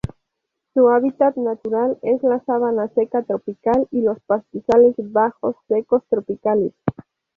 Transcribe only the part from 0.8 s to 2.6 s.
hábitat natural es la